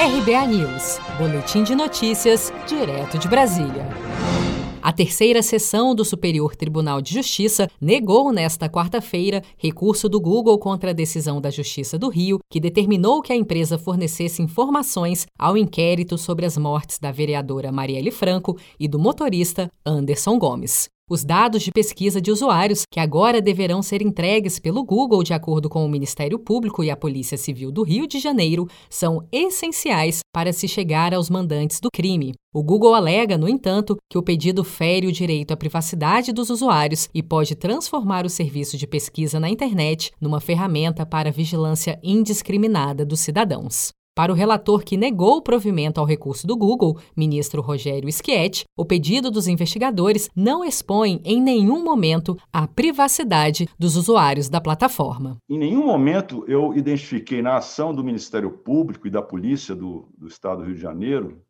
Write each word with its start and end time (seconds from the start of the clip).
RBA 0.00 0.46
News, 0.46 1.00
Boletim 1.18 1.64
de 1.64 1.74
Notícias, 1.74 2.52
direto 2.68 3.18
de 3.18 3.26
Brasília. 3.26 3.84
A 4.80 4.92
terceira 4.92 5.42
sessão 5.42 5.92
do 5.92 6.04
Superior 6.04 6.54
Tribunal 6.54 7.02
de 7.02 7.14
Justiça 7.14 7.68
negou 7.80 8.30
nesta 8.30 8.68
quarta-feira 8.68 9.42
recurso 9.56 10.08
do 10.08 10.20
Google 10.20 10.56
contra 10.56 10.90
a 10.90 10.92
decisão 10.92 11.40
da 11.40 11.50
Justiça 11.50 11.98
do 11.98 12.08
Rio, 12.08 12.38
que 12.48 12.60
determinou 12.60 13.20
que 13.20 13.32
a 13.32 13.36
empresa 13.36 13.76
fornecesse 13.76 14.40
informações 14.40 15.26
ao 15.36 15.56
inquérito 15.56 16.16
sobre 16.16 16.46
as 16.46 16.56
mortes 16.56 17.00
da 17.00 17.10
vereadora 17.10 17.72
Marielle 17.72 18.12
Franco 18.12 18.56
e 18.78 18.86
do 18.86 19.00
motorista 19.00 19.68
Anderson 19.84 20.38
Gomes. 20.38 20.88
Os 21.10 21.24
dados 21.24 21.62
de 21.62 21.72
pesquisa 21.72 22.20
de 22.20 22.30
usuários, 22.30 22.82
que 22.90 23.00
agora 23.00 23.40
deverão 23.40 23.80
ser 23.80 24.02
entregues 24.02 24.58
pelo 24.58 24.84
Google 24.84 25.22
de 25.22 25.32
acordo 25.32 25.66
com 25.66 25.82
o 25.82 25.88
Ministério 25.88 26.38
Público 26.38 26.84
e 26.84 26.90
a 26.90 26.96
Polícia 26.96 27.38
Civil 27.38 27.72
do 27.72 27.82
Rio 27.82 28.06
de 28.06 28.18
Janeiro, 28.18 28.68
são 28.90 29.26
essenciais 29.32 30.20
para 30.30 30.52
se 30.52 30.68
chegar 30.68 31.14
aos 31.14 31.30
mandantes 31.30 31.80
do 31.80 31.88
crime. 31.90 32.34
O 32.52 32.62
Google 32.62 32.94
alega, 32.94 33.38
no 33.38 33.48
entanto, 33.48 33.96
que 34.10 34.18
o 34.18 34.22
pedido 34.22 34.62
fere 34.62 35.06
o 35.06 35.12
direito 35.12 35.52
à 35.52 35.56
privacidade 35.56 36.30
dos 36.30 36.50
usuários 36.50 37.08
e 37.14 37.22
pode 37.22 37.54
transformar 37.54 38.26
o 38.26 38.30
serviço 38.30 38.76
de 38.76 38.86
pesquisa 38.86 39.40
na 39.40 39.48
internet 39.48 40.10
numa 40.20 40.40
ferramenta 40.40 41.06
para 41.06 41.32
vigilância 41.32 41.98
indiscriminada 42.02 43.06
dos 43.06 43.20
cidadãos. 43.20 43.94
Para 44.18 44.32
o 44.32 44.34
relator 44.34 44.82
que 44.82 44.96
negou 44.96 45.36
o 45.36 45.42
provimento 45.42 46.00
ao 46.00 46.04
recurso 46.04 46.44
do 46.44 46.56
Google, 46.56 46.98
ministro 47.16 47.62
Rogério 47.62 48.10
Schietti, 48.10 48.64
o 48.76 48.84
pedido 48.84 49.30
dos 49.30 49.46
investigadores 49.46 50.28
não 50.34 50.64
expõe 50.64 51.20
em 51.24 51.40
nenhum 51.40 51.84
momento 51.84 52.36
a 52.52 52.66
privacidade 52.66 53.68
dos 53.78 53.94
usuários 53.94 54.48
da 54.48 54.60
plataforma. 54.60 55.36
Em 55.48 55.56
nenhum 55.56 55.86
momento 55.86 56.44
eu 56.48 56.74
identifiquei 56.74 57.40
na 57.40 57.58
ação 57.58 57.94
do 57.94 58.02
Ministério 58.02 58.50
Público 58.50 59.06
e 59.06 59.10
da 59.10 59.22
Polícia 59.22 59.72
do, 59.72 60.08
do 60.18 60.26
Estado 60.26 60.62
do 60.62 60.64
Rio 60.64 60.74
de 60.74 60.80
Janeiro, 60.80 61.40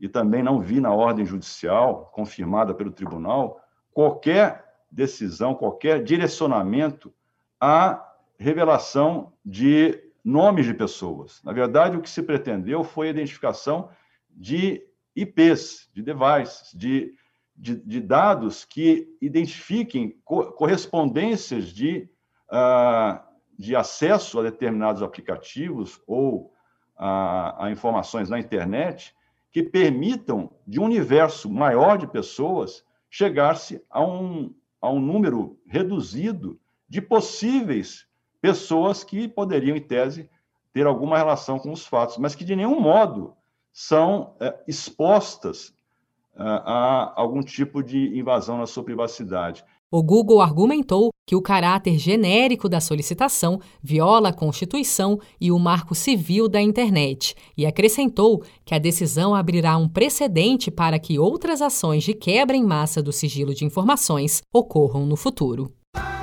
e 0.00 0.08
também 0.08 0.42
não 0.42 0.58
vi 0.58 0.80
na 0.80 0.94
ordem 0.94 1.26
judicial, 1.26 2.10
confirmada 2.14 2.72
pelo 2.72 2.92
tribunal, 2.92 3.60
qualquer 3.92 4.64
decisão, 4.90 5.54
qualquer 5.54 6.02
direcionamento 6.02 7.12
à 7.60 8.02
revelação 8.38 9.34
de 9.44 10.05
nomes 10.26 10.66
de 10.66 10.74
pessoas. 10.74 11.40
Na 11.44 11.52
verdade, 11.52 11.96
o 11.96 12.02
que 12.02 12.10
se 12.10 12.20
pretendeu 12.20 12.82
foi 12.82 13.06
a 13.06 13.10
identificação 13.10 13.88
de 14.28 14.82
IPs, 15.14 15.88
de 15.94 16.02
devices, 16.02 16.72
de, 16.74 17.14
de, 17.54 17.76
de 17.76 18.00
dados 18.00 18.64
que 18.64 19.06
identifiquem 19.22 20.20
co 20.24 20.50
correspondências 20.52 21.66
de, 21.68 22.10
uh, 22.50 23.20
de 23.56 23.76
acesso 23.76 24.40
a 24.40 24.42
determinados 24.42 25.00
aplicativos 25.00 26.02
ou 26.08 26.52
a, 26.98 27.68
informações 27.70 28.28
na 28.28 28.40
internet 28.40 29.14
que 29.52 29.62
permitam, 29.62 30.50
de 30.66 30.80
um 30.80 30.84
universo 30.84 31.48
maior 31.48 31.98
de 31.98 32.06
pessoas, 32.08 32.84
chegar-se 33.08 33.80
a 33.88 34.04
um, 34.04 34.52
a 34.80 34.90
um 34.90 35.00
número 35.00 35.56
reduzido 35.66 36.58
de 36.88 37.00
possíveis 37.00 38.05
pessoas 38.46 39.02
que 39.02 39.26
poderiam, 39.26 39.76
em 39.76 39.80
tese, 39.80 40.30
ter 40.72 40.86
alguma 40.86 41.16
relação 41.16 41.58
com 41.58 41.72
os 41.72 41.84
fatos, 41.84 42.16
mas 42.16 42.34
que 42.34 42.44
de 42.44 42.54
nenhum 42.54 42.78
modo 42.80 43.34
são 43.72 44.34
é, 44.40 44.54
expostas 44.68 45.74
é, 46.36 46.42
a 46.42 47.12
algum 47.16 47.42
tipo 47.42 47.82
de 47.82 48.16
invasão 48.16 48.58
na 48.58 48.66
sua 48.66 48.84
privacidade. 48.84 49.64
O 49.90 50.02
Google 50.02 50.40
argumentou 50.40 51.10
que 51.26 51.34
o 51.34 51.42
caráter 51.42 51.98
genérico 51.98 52.68
da 52.68 52.80
solicitação 52.80 53.60
viola 53.82 54.28
a 54.28 54.32
Constituição 54.32 55.18
e 55.40 55.50
o 55.50 55.58
Marco 55.58 55.94
Civil 55.94 56.48
da 56.48 56.60
Internet 56.60 57.34
e 57.56 57.66
acrescentou 57.66 58.42
que 58.64 58.74
a 58.74 58.78
decisão 58.78 59.34
abrirá 59.34 59.76
um 59.76 59.88
precedente 59.88 60.70
para 60.70 60.98
que 60.98 61.18
outras 61.18 61.60
ações 61.60 62.04
de 62.04 62.14
quebra 62.14 62.56
em 62.56 62.64
massa 62.64 63.02
do 63.02 63.12
sigilo 63.12 63.54
de 63.54 63.64
informações 63.64 64.42
ocorram 64.52 65.04
no 65.04 65.16
futuro. 65.16 65.72